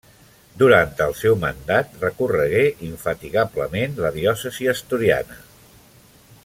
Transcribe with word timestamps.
Durant 0.61 0.93
el 1.05 1.11
seu 1.19 1.35
mandat 1.43 1.91
recorregué 2.05 2.63
infatigablement 2.89 3.97
la 4.07 4.13
diòcesi 4.19 4.71
asturiana. 4.77 5.39